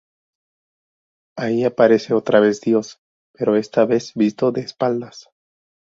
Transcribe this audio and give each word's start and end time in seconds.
Ahí 1.37 1.63
aparece 1.63 2.15
otra 2.15 2.39
vez 2.39 2.59
Dios, 2.59 2.99
pero 3.33 3.55
esta 3.55 3.85
vez 3.85 4.13
visto 4.15 4.51
de 4.51 4.61
espaldas. 4.61 5.29